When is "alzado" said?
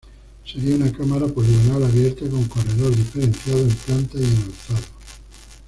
4.45-4.85